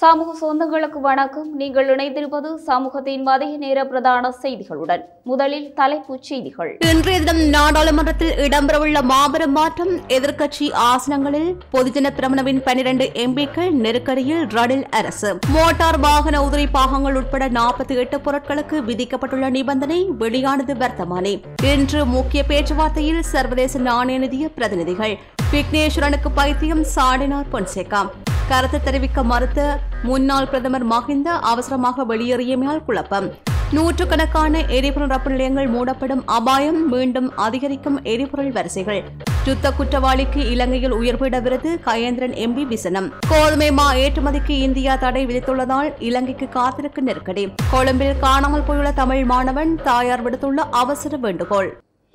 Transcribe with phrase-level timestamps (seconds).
[0.00, 1.56] சமூக சொந்தங்களுக்கு வணக்கம்.
[1.56, 5.02] நீங்கள் இணைந்திருப்பது சமூகத்தின் மதிய நேர பிரதான செய்திகளுடன்.
[5.24, 6.76] முதலில் தலைப்புச் செய்திகள்.
[6.90, 9.92] இன்றைய தினம் நாடாளுமன்றத்தில் இடம்பெறவுள்ள மாபெரும் மாற்றம்.
[10.16, 15.38] எதிர்க்கட்சி ஆசனங்களில் பொதுஜன பிரமணவின் பனிரண்டு எம்பிக்கள் நெருக்கடியில் ரணில் அரசு.
[15.52, 21.34] மோட்டார் வாகன உதிரி பாகங்கள் உட்பட நாற்பத்தி எட்டு பொருட்களுக்கு விதிக்கப்பட்டுள்ள நிபந்தனை வெளியானது வர்த்தமானி.
[21.74, 25.16] இன்று முக்கிய பேச்சுவார்த்தையில் சர்வதேச நாணய நிதிய பிரதிநிதிகள்
[25.52, 28.04] விக்னேஸ்வரனுக்கு பைத்தியம் சாடினார் பொன்சேகா.
[28.48, 29.60] கருத்து தெரிவிக்க மறுத்த
[30.02, 33.26] முன்னாள் பிரதமர் மஹிந்த அவசரமாக வெளியேறியமையால் குழப்பம்.
[33.72, 39.02] நூற்றுக்கணக்கான எரிபொருள் ரப்பு நிலையங்கள் மூடப்படும் அபாயம் மீண்டும் அதிகரிக்கும் எரிபொருள் வரிசைகள்.
[39.44, 43.12] யுத்த குற்றவாளிக்கு இலங்கையில் உயர்விட விருது கயேந்திரன் எம்பி விசனம்.
[43.28, 47.46] கோதுமை மா ஏற்றுமதிக்கு இந்தியா தடை விதித்துள்ளதால் இலங்கைக்கு காத்திருக்கும் நெருக்கடி.
[47.70, 51.70] கொழும்பில் காணாமல் போயுள்ள தமிழ் மாணவன் தாயார் விடுத்துள்ள அவசர வேண்டுகோள்.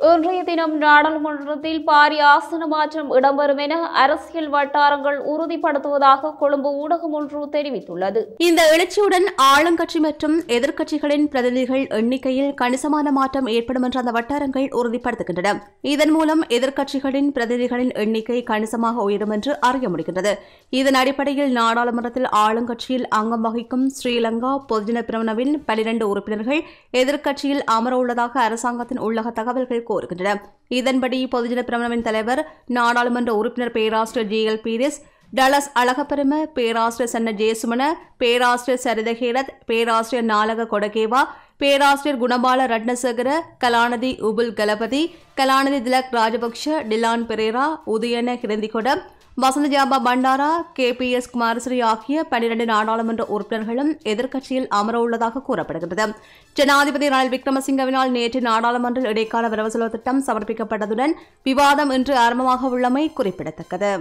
[0.09, 3.73] இன்றைய தினம் நாடாளுமன்றத்தில் பாரிய ஆசன மாற்றம் இடம்பெறும் என
[4.03, 8.21] அரசியல் வட்டாரங்கள் உறுதிப்படுத்துவதாக கொழும்பு ஊடகம் ஒன்று தெரிவித்துள்ளது.
[8.45, 15.53] இந்த எழுச்சியுடன் ஆளுங்கட்சி மற்றும் எதிர்க்கட்சிகளின் பிரதிநிதிகள் எண்ணிக்கையில் கணிசமான மாற்றம் ஏற்படும் என்று அந்த வட்டாரங்கள் உறுதிப்படுத்துகின்றன.
[15.93, 20.33] இதன் மூலம் எதிர்க்கட்சிகளின் பிரதிநிதிகளின் எண்ணிக்கை கணிசமாக உயரும் என்று அறிய முடிகின்றது.
[20.79, 26.63] இதன் அடிப்படையில் நாடாளுமன்றத்தில் ஆளுங்கட்சியில் அங்கம் வகிக்கும் ஸ்ரீலங்கா பொதுஜன பிரமணவின் பனிரண்டு உறுப்பினர்கள்
[27.03, 30.33] எதிர்க்கட்சியில் அமர உள்ளதாக அரசாங்கத்தின் உள்ளக தகவல்கள் கோருகின்றன.
[30.67, 34.41] இதன்படி பொதுஜன பிரமணவின் தலைவர் நாடாளுமன்ற உறுப்பினர் பேராசிரியர் ஜி.
[34.47, 34.61] எல்.
[34.67, 34.99] பீரிஸ்
[35.33, 37.83] டலஸ் அழகப்பெரும பேராசிரியர் சன்ன ஜெயசுமன
[38.17, 41.21] பேராசிரியர் சரிதஹேரத் பேராசிரியர் நாலக கொடகேவா
[41.57, 43.31] பேராசிரியர் குணபால ரட்னசேகர
[43.63, 45.01] கலாநிதி உபுல் கலபதி
[45.37, 48.87] கலாநிதி Tilak Rajapaksa Dilan Perera Udayana Kirindigoda
[49.35, 50.93] Vasantha Yapa Bandara K.
[50.93, 51.11] P.
[51.11, 51.29] S.
[51.37, 56.13] Kumarasiri ஆகிய பன்னிரண்டு நாடாளுமன்ற உறுப்பினர்களும் எதிர்க்கட்சியில் அமரவுள்ளதாக கூறப்படுகிறது
[56.53, 63.91] ஜனாதிபதி ரணில் விக்ரமசிங்கவினால் நேற்று நாடாளுமன்ற இடைக்கால வரவு செலவு திட்டம் சமர்ப்பிக்கப்பட்டதுடன் விவாதம் இன்று ஆரம்பமாக உள்ளமை குறிப்பிடத்தக்கது.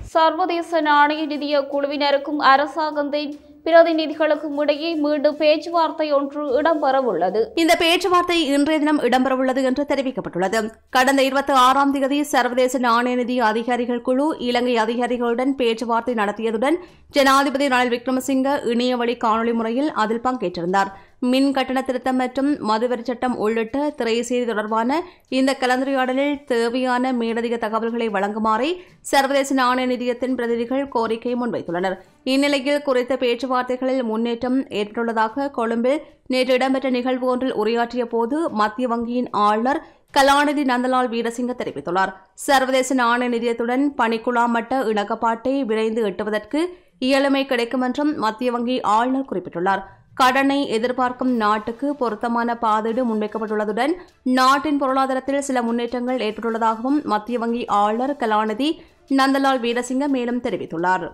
[0.00, 7.40] சர்வதேச நாணய நிதிய குழுவினருக்கும் அரசாங்கத்தின் பிரதிநிதிகளுக்கும் இடையே மீண்டும் பேச்சுவார்த்தை ஒன்று இடம்பெறவுள்ளது.
[7.54, 10.70] இந்த பேச்சுவார்த்தை இன்றைய தினம் இடம்பெறவுள்ளது என்று தெரிவிக்கப்பட்டுள்ளது.
[10.90, 16.78] கடந்த இருபத்தி ஆறாம் தேதி சர்வதேச நாணய நிதி அதிகாரிகள் குழு இலங்கை அதிகாரிகளுடன் பேச்சுவார்த்தை நடத்தியதுடன்
[17.10, 20.92] ஜனாதிபதி ரணில் விக்ரமசிங்க இணையவழி காணொலி முறையில் அதில் பங்கேற்றிருந்தார்.
[21.30, 24.96] மின் கட்டண திருத்தம் மற்றும் மதுவரி சட்டம் உள்ளிட்ட திரைசெய்தி தொடர்பான
[25.38, 28.68] இந்த கலந்துரையாடலில் தேவையான மேலதிக தகவல்களை வழங்குமாறு
[29.10, 31.96] சர்வதேச நாணய நிதியத்தின் பிரதிநிதிகள் கோரிக்கை முன்வைத்துள்ளனர்.
[32.32, 36.02] இந்நிலையில் குறித்த பேச்சுவார்த்தைகளில் முன்னேற்றம் ஏற்பட்டுள்ளதாக கொழும்பில்
[36.34, 39.82] நேற்று இடம்பெற்ற நிகழ்வு ஒன்றில் உரையாற்றிய போது மத்திய வங்கியின் ஆளுநர்
[40.18, 42.14] கலாநிதி நந்தலால் வீரசிங்க தெரிவித்துள்ளார்.
[42.48, 46.60] சர்வதேச நாணய நிதியத்துடன் பணிக்குழா மட்ட இணக்கப்பாட்டை விரைந்து எட்டுவதற்கு
[47.06, 49.82] இயலுமை கிடைக்கும் என்றும் மத்திய வங்கி ஆளுநர் குறிப்பிட்டுள்ளார்.
[50.16, 53.92] கடனை எதிர்பார்க்கும் நாட்டுக்கு பொருத்தமான பாதீடு முன்வைக்கப்பட்டுள்ளதுடன்
[54.38, 58.68] நாட்டின் பொருளாதாரத்தில் சில முன்னேற்றங்கள் ஏற்பட்டுள்ளதாகவும் மத்திய வங்கி ஆளுநர் கலாநிதி
[59.10, 61.06] நந்தலால் வீரசிங்க மேலும் தெரிவித்துள்ளார்.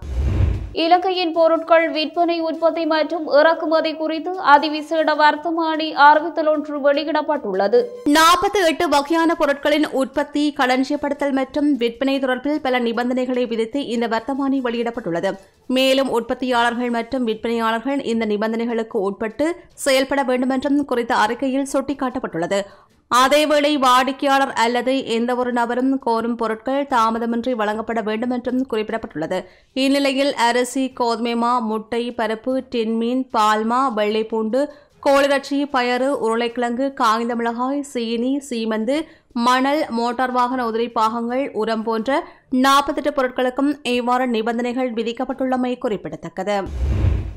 [0.75, 7.79] இலங்கையின் பொருட்கள் விற்பனை உற்பத்தி மற்றும் இறக்குமதி குறித்து அதிவிசேட வர்த்தமானி அறிவித்தல் ஒன்று வெளியிடப்பட்டுள்ளது.
[8.17, 15.33] நாற்பத்தி எட்டு வகையான பொருட்களின் உற்பத்தி களஞ்சியப்படுத்தல் மற்றும் விற்பனை தொடர்பில் பல நிபந்தனைகளை விதித்து இந்த வர்த்தமானி வெளியிடப்பட்டுள்ளது.
[15.67, 19.49] மேலும் உற்பத்தியாளர்கள் மற்றும் விற்பனையாளர்கள் இந்த நிபந்தனைகளுக்கு உட்பட்டு
[19.87, 22.61] செயல்பட வேண்டும் என்றும் குறித்த அறிக்கையில் சுட்டிக்காட்டப்பட்டுள்ளது.
[23.11, 29.39] அதேவேளை வாடிக்கையாளர் அல்லது எந்தவொரு நபரும் கோரும் பொருட்கள் தாமதமின்றி வழங்கப்பட வேண்டும் என்றும் குறிப்பிடப்பட்டுள்ளது.
[29.73, 34.61] இந்நிலையில் அரிசி கோதுமைமா முட்டை பருப்பு டின்மீன் பால்மா வெள்ளைப்பூண்டு
[35.01, 38.97] கோழிரட்சி பயறு உருளைக்கிழங்கு காய்ந்த மிளகாய் சீனி சீமந்து
[39.33, 46.59] மணல் மோட்டார் வாகன உதிரி பாகங்கள் உரம் போன்ற நாற்பத்தெட்டு பொருட்களுக்கும் இவ்வாறு நிபந்தனைகள் விதிக்கப்பட்டுள்ளமை குறிப்பிடத்தக்கது.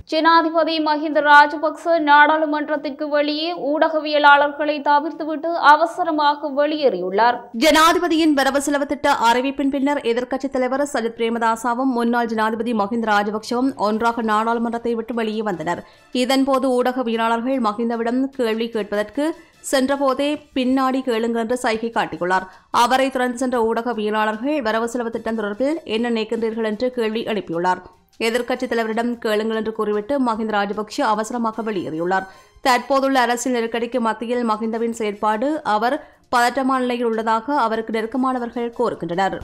[0.09, 7.37] ஜனாதிபதி மஹிந்த ராஜபக்ச நாடாளுமன்றத்திற்கு வெளியே ஊடகவியலாளர்களை தவிர்த்துவிட்டு அவசரமாக வெளியேறியுள்ளார்.
[7.63, 14.21] ஜனாதிபதியின் வரவு செலவு திட்ட அறிவிப்பின் பின்னர் எதிர்க்கட்சித் தலைவர் சஜித் பிரேமதாசாவும் முன்னாள் ஜனாதிபதி மஹிந்த ராஜபக்சவும் ஒன்றாக
[14.21, 15.83] நாடாளுமன்றத்தை விட்டு வெளியே வந்தனர்.
[16.13, 19.35] இதன்போது ஊடகவியலாளர்கள் மஹிந்தவிடம் கேள்வி கேட்பதற்கு
[19.71, 22.47] சென்றபோதே பின்னாடி கேளுங்கள் என்று சைகை காட்டியுள்ளார்.
[22.71, 27.81] அவரை தொடர்ந்து சென்ற ஊடகவியலாளர்கள் வரவு செலவு திட்டம் தொடர்பில் என்ன நினைக்கின்றீர்கள் என்று கேள்வி எழுப்பியுள்ளார்.
[28.27, 32.27] எதிர்க்கட்சித் தலைவரிடம் கேளுங்கள் என்று கூறிவிட்டு மஹிந்த ராஜபக்ஷ அவசரமாக வெளியேறியுள்ளார்.
[32.61, 35.95] தற்போதுள்ள அரசியல் நெருக்கடிக்கு மத்தியில் மஹிந்தவின் செயற்பாடு அவர்
[36.35, 39.37] பதற்றமான நிலையில் உள்ளதாக அவருக்கு நெருக்கமானவர்கள் கோருகின்றனர்.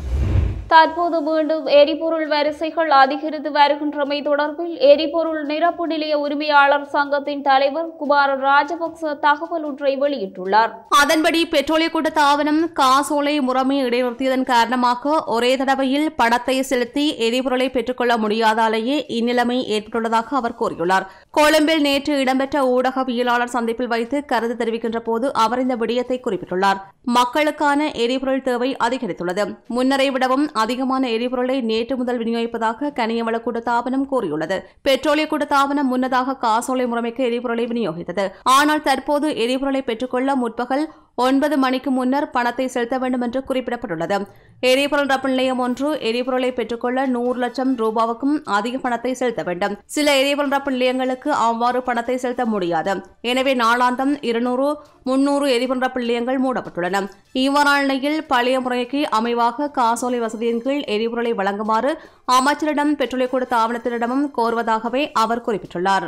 [0.72, 9.14] தற்போது மீண்டும் எரிபொருள் வரிசைகள் அதிகரித்து வருகின்றமை தொடர்பில் எரிபொருள் நிரப்பு நிலைய உரிமையாளர் சங்கத்தின் தலைவர் குமார ராஜபக்ச
[9.26, 10.72] தகவல் ஒன்றை வெளியிட்டுள்ளார்.
[11.02, 18.98] அதன்படி பெட்ரோலிய கூட்ட ஆவணம் காசோலை முறைமை இடைநிறுத்தியதன் காரணமாக ஒரே தடவையில் பணத்தை செலுத்தி எரிபொருளை பெற்றுக்கொள்ள முடியாதாலேயே
[19.20, 21.08] இந்நிலைமை ஏற்பட்டுள்ளதாக அவர் கூறியுள்ளார்.
[21.40, 26.82] கொழும்பில் நேற்று இடம்பெற்ற ஊடகவியலாளர் சந்திப்பில் வைத்து கருத்து தெரிவிக்கின்ற போது அவர் இந்த விடயத்தை குறிப்பிட்டுள்ளார்.
[27.18, 29.46] மக்களுக்கான எரிபொருள் தேவை அதிகரித்துள்ளது.
[29.76, 34.58] முன்னரை விடவும் அதிகமான எரிபொருளை நேற்று முதல் விநியோகிப்பதாக கனியவள கூட்டத்தாபனம் கூறியுள்ளது.
[34.88, 38.26] பெட்ரோலிய கூட்டத்தாபனம் முன்னதாக காசோலை முறைமைக்கு எரிபொருளை விநியோகித்தது.
[38.58, 40.86] ஆனால் தற்போது எரிபொருளை பெற்றுக்கொள்ள முற்பகல்
[41.26, 44.18] ஒன்பது மணிக்கு முன்னர் பணத்தை செலுத்த வேண்டும் என்று குறிப்பிடப்பட்டுள்ளது.
[44.72, 49.74] எரிபொருள் ரப்பல் நிலையம் ஒன்று எரிபொருளை பெற்றுக்கொள்ள நூறு லட்சம் ரூபாவுக்கும் அதிக பணத்தை செலுத்த வேண்டும்.
[49.96, 52.94] சில எரிபொருள் ரப்பல் நிலையங்களுக்கு அவ்வாறு பணத்தை செலுத்த முடியாது.
[53.32, 54.68] எனவே நாளாந்தம் இருநூறு
[55.10, 57.04] முன்னூறு எரிபொருள் ரப்பு நிலையங்கள் மூடப்பட்டுள்ளன.
[57.46, 61.94] இவ்வாறான நிலையில் பழைய முறைக்கு அமைவாக காசோலை வசதியின் கீழ் எரிபொருளை வழங்குமாறு
[62.40, 66.08] அமைச்சரிடம் பெட்ரோலிய கொடுத்த ஆவணத்தினரிடமும் கோருவதாகவே அவர் குறிப்பிட்டுள்ளார்.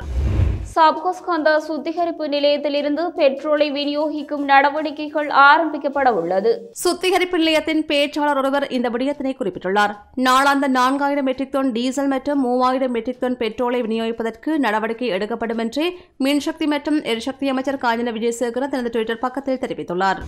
[0.74, 6.52] சப்கஸ்கந்த சுத்திகரிப்பு நிலையத்திலிருந்து பெட்ரோலை விநியோகிக்கும் நடவடிக்கைகள் ஆரம்பிக்கப்பட உள்ளது
[6.84, 9.94] சுத்திகரிப்பு நிலையத்தின் பேச்சாளர் ஒருவர் இந்த விடயத்தினை குறிப்பிட்டுள்ளார்.
[10.28, 15.86] நாளாந்த நான்காயிரம் மெட்ரிக் டன் டீசல் மற்றும் மூவாயிரம் மெட்ரிக் டன் பெட்ரோலை விநியோகிப்பதற்கு நடவடிக்கை எடுக்கப்படும் என்று
[16.28, 20.22] மின்சக்தி மற்றும் எரிசக்தி அமைச்சர் காஞ்சன விஜயசேகர தனது டுவிட்டர் பக்கத்தில் தெரிவித்துள்ளார்.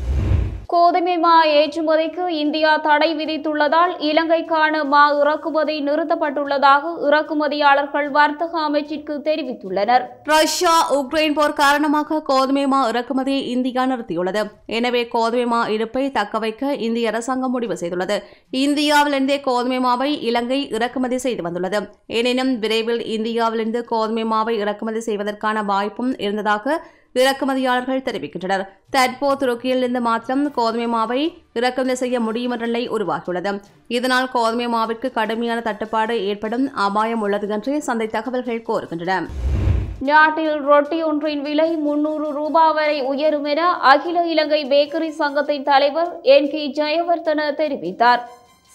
[0.73, 10.03] கோதுமை மா ஏற்றுமதிக்கு இந்தியா தடை விதித்துள்ளதால் இலங்கைக்கான மா இறக்குமதி நிறுத்தப்பட்டுள்ளதாக இறக்குமதியாளர்கள் வர்த்தக அமைச்சிற்கு தெரிவித்துள்ளனர்.
[10.31, 14.43] ரஷ்யா உக்ரைன் போர் காரணமாக கோதுமை மா இறக்குமதியை இந்தியா நிறுத்தியுள்ளது.
[14.77, 18.17] எனவே கோதுமை மா இருப்பை தக்கவைக்க இந்திய அரசாங்கம் முடிவு செய்துள்ளது.
[18.63, 21.81] இந்தியாவிலிருந்தே கோதுமை மாவை இலங்கை இறக்குமதி செய்து வந்துள்ளது.
[22.21, 26.79] எனினும் விரைவில் இந்தியாவிலிருந்து கோதுமை மாவை இறக்குமதி செய்வதற்கான வாய்ப்பும் இருந்ததாக
[27.19, 28.65] இறக்குமதியாளர்கள் தெரிவிக்கின்றனர்.
[28.95, 31.21] தற்போது துருக்கியிலிருந்து மாத்திரம் கோதுமை மாவை
[31.59, 33.53] இறக்குமதி செய்ய முடியும் என்ற நிலை உருவாகியுள்ளது.
[33.97, 39.19] இதனால் கோதுமை மாவிற்கு கடுமையான தட்டுப்பாடு ஏற்படும் அபாயம் உள்ளது என்று சந்தை தகவல்கள் கோருகின்றன
[40.09, 46.49] நாட்டில் ரொட்டி ஒன்றின் விலை முன்னூறு ரூபாய் வரை உயரும் என அகில இலங்கை பேக்கரி சங்கத்தின் தலைவர் என்
[46.49, 48.21] கே ஜெயவர்தன தெரிவித்தார்.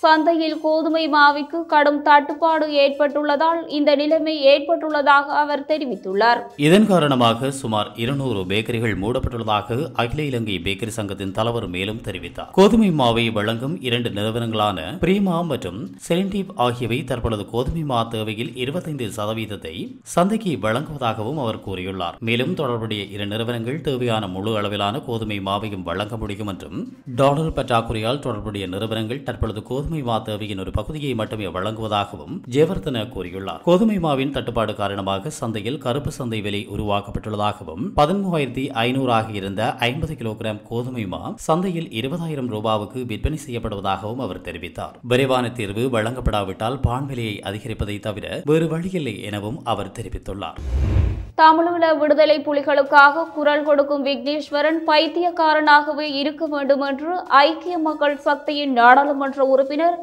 [0.03, 6.41] சந்தையில் கோதுமை மாவுக்கு கடும் தட்டுப்பாடு ஏற்பட்டுள்ளதால் இந்த நிலைமை ஏற்பட்டுள்ளதாக அவர் தெரிவித்துள்ளார்.
[6.67, 12.51] இதன் காரணமாக சுமார் இருநூறு பேக்கரிகள் மூடப்பட்டுள்ளதாக அகில இலங்கை பேக்கரி சங்கத்தின் தலைவர் மேலும் தெரிவித்தார்.
[12.59, 15.79] கோதுமை மாவை வழங்கும் இரண்டு நிறுவனங்களான பிரீமா மற்றும்
[16.09, 19.75] செலின்டிவ் ஆகியவை தற்பொழுது கோதுமை மா தேவையில் இருபத்தைந்து சதவீதத்தை
[20.17, 22.19] சந்தைக்கு வழங்குவதாகவும் அவர் கூறியுள்ளார்.
[22.31, 26.79] மேலும் தொடர்புடைய இரு நிறுவனங்கள் தேவையான முழு அளவிலான கோதுமை மாவையும் வழங்க முடியும் என்றும்
[27.23, 33.61] டாலர் பற்றாக்குறையால் தொடர்புடைய நிறுவனங்கள் தற்பொழுது கோதுமை கோதுமை மா தேவையின் ஒரு பகுதியை மட்டுமே வழங்குவதாகவும் ஜெயவர்தன கூறியுள்ளார்.
[33.63, 41.07] கோதுமை மாவின் தட்டுப்பாடு காரணமாக சந்தையில் கருப்பு சந்தை விலை உருவாக்கப்பட்டுள்ளதாகவும் பதிமூவாயிரத்தி ஐநூறாக இருந்த ஐம்பது கிலோகிராம் கோதுமை
[41.07, 44.99] மா சந்தையில் இருபதாயிரம் ரூபாவுக்கு விற்பனை செய்யப்படுவதாகவும் அவர் தெரிவித்தார்.
[45.03, 50.61] விரைவான தீர்வு வழங்கப்படாவிட்டால் பான் விலையை அதிகரிப்பதை தவிர வேறு வழியில்லை எனவும் அவர் தெரிவித்துள்ளார்.
[51.41, 59.76] தமிழீழ விடுதலை புலிகளுக்காக குரல் கொடுக்கும் விக்னேஸ்வரன் பைத்தியக்காரனாகவே இருக்க வேண்டும் என்று ஐக்கிய மக்கள் சக்தியின் நாடாளுமன்ற உறுப்பினர்
[59.77, 59.97] विनर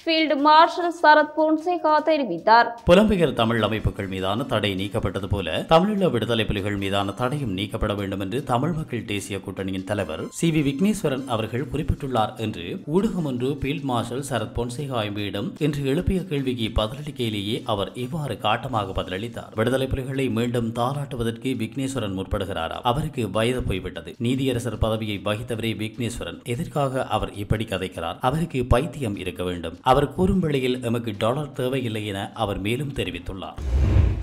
[0.00, 6.76] ஃபீல்டு மார்ஷல் சரத் பொன்சேகா தெரிவித்தார் புலம்பெயர் தமிழ் அமைப்புகள் மீதான தடை நீக்கப்பட்டது போல தமிழீழ விடுதலை புலிகள்
[6.76, 12.36] மீதான தடையும் நீக்கப்பட வேண்டும் என்று தமிழ் மக்கள் தேசிய கூட்டணியின் தலைவர் சி வி விக்னேஸ்வரன் அவர்கள் குறிப்பிட்டுள்ளார்
[12.36, 18.94] என்று ஊடகம் ஒன்று ஃபீல்ட் மார்ஷல் சரத் பொன்சேகா எம்பியிடம் இன்று எழுப்பிய கேள்விக்கு பதிலளிக்கையிலேயே அவர் இவ்வாறு காட்டமாக
[19.00, 19.54] பதிலளித்தார்.
[19.54, 22.78] விடுதலை புலிகளை மீண்டும் தாராட்டுவதற்கு விக்னேஸ்வரன் முற்படுகிறாரா?
[22.82, 24.14] அவருக்கு வயது போய்விட்டது.
[24.22, 26.44] நீதியரசர் பதவியை வகித்தவரே விக்னேஸ்வரன்.
[26.44, 28.16] எதற்காக அவர் இப்படி கதைக்கிறார்?
[28.20, 29.76] அவருக்கு பைத்தியம் இருக்க வேண்டும்.
[29.90, 33.58] அவர் கூறும் வேளையில் எமக்கு டாலர் தேவையில்லை என அவர் மேலும் தெரிவித்துள்ளார்.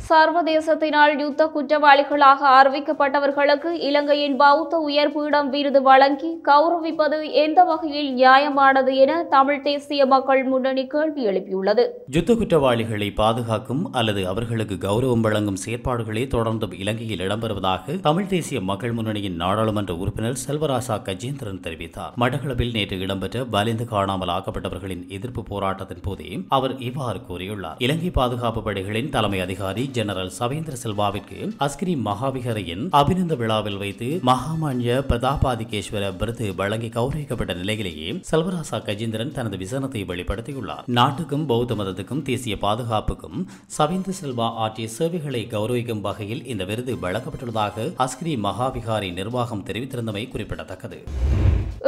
[0.10, 9.62] சர்வதேசத்தினால் யுத்த குற்றவாளிகளாக அறிவிக்கப்பட்டவர்களுக்கு இலங்கையின் பௌத்த உயர்பீடம் விருது வழங்கி கௌரவிப்பது எந்த வகையில் நியாயமானது என தமிழ்
[9.62, 11.86] தேசிய மக்கள் முன்னணி கேள்வி எழுப்பியுள்ளது.
[12.18, 19.36] யுத்த குற்றவாளிகளை பாதுகாக்கும் அல்லது அவர்களுக்கு கௌரவம் வழங்கும் செயற்பாடுகளே தொடர்ந்தும் இலங்கையில் இடம்பெறுவதாக தமிழ் தேசிய மக்கள் முன்னணியின்
[19.36, 22.14] நாடாளுமன்ற உறுப்பினர் செல்வராசா கஜேந்திரன் தெரிவித்தார்.
[22.20, 27.80] மட்டக்களப்பில் நேற்று இடம்பெற்ற வலிந்து காணாமல் ஆக்கப்பட்டவர்களின் எதிர்ப்பு போராட்டத்தின் போதே அவர் இவ்வாறு கூறியுள்ளார்.
[27.80, 36.04] இலங்கை பாதுகாப்பு படைகளின் தலைமை அதிகாரி ஜெனரல் சவேந்திர செல்வாவிற்கு அஸ்கிரி மகாவிகரையின் அபிநந்த விழாவில் வைத்து மகாமான்ய பிரதாபாதிகேஸ்வர
[36.22, 40.84] விருது வழங்கி கௌரவிக்கப்பட்ட நிலையிலேயே செல்வராசா கஜேந்திரன் தனது விசனத்தை வெளிப்படுத்தியுள்ளார்.
[41.00, 43.40] நாட்டுக்கும் பௌத்த மதத்துக்கும் தேசிய பாதுகாப்புக்கும்
[43.78, 51.00] சவேந்திர செல்வா ஆற்றிய சேவைகளை கௌரவிக்கும் வகையில் இந்த விருது வழங்கப்பட்டுள்ளதாக அஸ்கிரி மகாவிகாரி நிர்வாகம் தெரிவித்திருந்தமை குறிப்பிடத்தக்கது.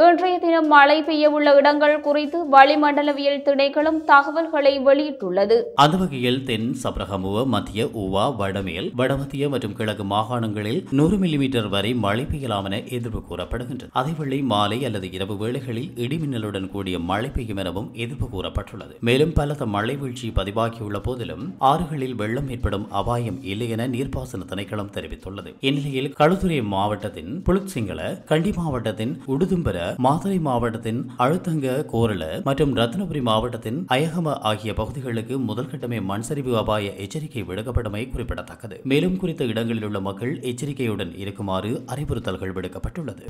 [0.06, 5.56] இன்றைய தினம் மழை பெய்யவுள்ள இடங்கள் குறித்து வளிமண்டலவியல் திணைக்களம் தகவல்களை வெளியிட்டுள்ளது.
[5.82, 12.24] அந்த வகையில் தென் சப்ரகமுவ மத்திய ஊவா வடமேல் வடமத்திய மற்றும் கிழக்கு மாகாணங்களில் நூறு மில்லிமீட்டர் வரை மழை
[12.32, 13.90] பெய்யலாம் என எதிர்ப்பு கூறப்படுகின்றது.
[14.00, 18.94] அதேவேளை மாலை அல்லது இரவு வேளைகளில் இடிமின்னலுடன் கூடிய மழை பெய்யும் எனவும் எதிர்ப்பு கூறப்பட்டுள்ளது.
[19.00, 25.52] மேலும் பலத்த மழை வீழ்ச்சி பதிவாகியுள்ள போதிலும் ஆறுகளில் வெள்ளம் ஏற்படும் அபாயம் இல்லை என நீர்ப்பாசன திணைக்களம் தெரிவித்துள்ளது.
[25.68, 28.00] இந்நிலையில் களுத்துறை மாவட்டத்தின் புலுத்சிங்கள
[28.32, 29.76] கண்டி மாவட்டத்தின் உடுதும்பர
[30.08, 35.98] மாத்தறை மாவட்டத்தின் அழுத்தங்க கோரள மற்றும் ரத்னபுரி மாவட்டத்தின் அயகம ஆகிய பகுதிகளுக்கு முதல் கட்டமே
[36.60, 37.42] அபாய எச்சரிக்கை
[37.88, 38.80] விடுக்கப்பட்டமை குறிப்பிடத்தக்கது.
[38.84, 43.26] மேலும் குறித்த இடங்களில் உள்ள மக்கள் எச்சரிக்கையுடன் இருக்குமாறு அறிவுறுத்தல்கள் விடுக்கப்பட்டுள்ளது.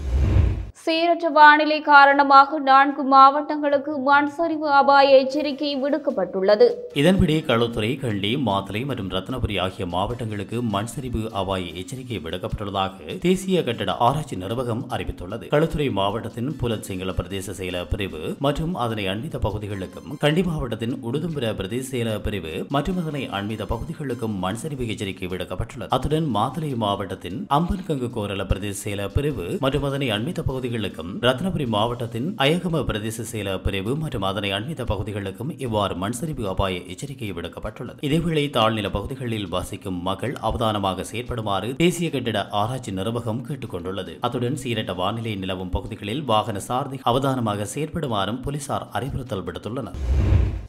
[0.83, 6.67] சீரற்ற வானிலை காரணமாக நான்கு மாவட்டங்களுக்கு மண் சரிவு அபாய எச்சரிக்கை விடுக்கப்பட்டுள்ளது.
[7.01, 13.97] இதன்படி களுத்துறை கள்ளி மாத்தலை மற்றும் ரத்னபுரி ஆகிய மாவட்டங்களுக்கு மண் சரிவு அபாய எச்சரிக்கை விடுக்கப்பட்டுள்ளதாக தேசிய கட்டட
[14.07, 15.49] ஆராய்ச்சி நிர்வாகம் அறிவித்துள்ளது.
[15.55, 21.87] களுத்துறை மாவட்டத்தின் புலத் சிங்கள பிரதேச செயல பிரிவு மற்றும் அதனை அண்மித்த பகுதிகளுக்கும் கண்டி மாவட்டத்தின் உடுதும்புர பிரதேச
[21.93, 25.93] செயல பிரிவு மற்றும் அதனை அண்மித்த பகுதிகளுக்கும் மண் சரிவு எச்சரிக்கை விடுக்கப்பட்டுள்ளது.
[25.97, 32.81] அத்துடன் மாத்தலை மாவட்டத்தின் அம்பன்கங்கு கோரல பிரதேச செயல பிரிவு மற்றும் அதனை அண்மித்த பகுதிகளுக்கும் ரத்னபுரி மாவட்டத்தின் அயகம
[32.89, 37.99] பிரதேச செயல பிரிவு மற்றும் அதனை அண்மித்த பகுதிகளுக்கும் இவ்வாறு மண்சரிவு அபாய எச்சரிக்கை விடுக்கப்பட்டுள்ளது.
[38.01, 44.95] இதேவேளை தாழ்நில பகுதிகளில் வசிக்கும் மக்கள் அவதானமாக செயற்படுமாறு தேசிய கட்டிட ஆராய்ச்சி நிர்வாகம் கேட்டுக் கொண்டுள்ளது அத்துடன் சீரட்ட
[44.95, 49.99] வானிலை நிலவும் பகுதிகளில் வாகன சாரதி அவதானமாக செயற்படுமாறும் போலீசார் அறிவுறுத்தல் விடுத்துள்ளனர்.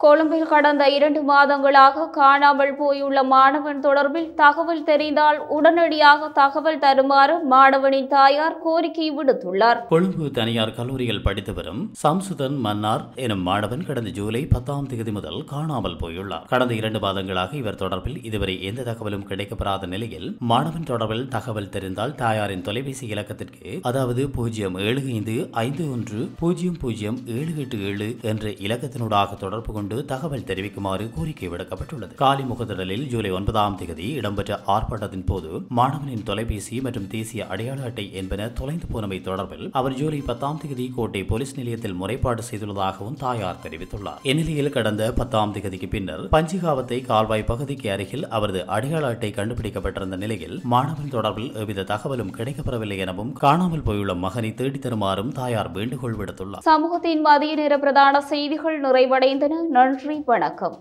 [0.04, 8.56] கொழும்பில் கடந்த இரண்டு மாதங்களாக காணாமல் போயுள்ள மாணவன் தொடர்பில் தகவல் தெரிந்தால் உடனடியாக தகவல் தருமாறு மாணவனின் தாயார்
[8.66, 9.80] கோரிக்கை விடுத்துள்ளார்.
[9.90, 16.00] கொழும்பு தனியார் கல்லூரியில் படித்து வரும் சம்சுதன் மன்னார் எனும் மாணவன் கடந்த ஜூலை பத்தாம் தேதி முதல் காணாமல்
[16.04, 16.46] போயுள்ளார்.
[16.54, 22.66] கடந்த இரண்டு மாதங்களாக இவர் தொடர்பில் இதுவரை எந்த தகவலும் கிடைக்கப்படாத நிலையில் மாணவன் தொடர்பில் தகவல் தெரிந்தால் தாயாரின்
[22.70, 29.40] தொலைபேசி இலக்கத்திற்கு அதாவது பூஜ்ஜியம் ஏழு ஐந்து ஐந்து ஒன்று பூஜ்ஜியம் பூஜ்ஜியம் ஏழு எட்டு ஏழு என்ற இலக்கத்தினூடாக
[29.46, 32.16] தொடர்பு கொண்டு தகவல் தெரிவிக்குமாறு கோரிக்கை விடுக்கப்பட்டுள்ளது.
[32.16, 38.48] காலி முகத்திடலில் ஜூலை ஒன்பதாம் தேதி இடம்பெற்ற ஆர்ப்பாட்டத்தின் போது மாணவனின் தொலைபேசி மற்றும் தேசிய அடையாள அட்டை என்பன
[38.48, 44.20] தொலைந்து போனமை தொடர்பில் அவர் ஜூலை பத்தாம் தேதி கோட்டை போலீஸ் நிலையத்தில் முறைப்பாடு செய்துள்ளதாகவும் தாயார் தெரிவித்துள்ளார்.
[44.24, 51.12] இந்நிலையில் கடந்த பத்தாம் தேதிக்கு பின்னர் பஞ்சிகாவத்தை கால்வாய் பகுதிக்கு அருகில் அவரது அடையாள அட்டை கண்டுபிடிக்கப்பட்டிருந்த நிலையில் மாணவன்
[51.12, 56.60] தொடர்பில் எவ்வித தகவலும் கிடைக்கப்பெறவில்லை எனவும் காணாமல் போயுள்ள மகனை தேடித் தருமாறும் தாயார் வேண்டுகோள் விடுத்துள்ளார்.
[56.60, 59.52] சமூகத்தின் மதிய நேர பிரதான செய்திகள் நிறைவடைந்தன.
[59.80, 60.80] நன்றி வணக்கம்.